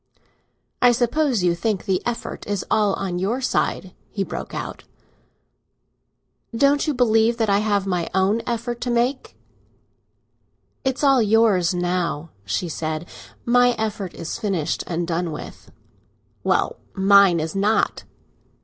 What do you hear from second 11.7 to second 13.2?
now," she said.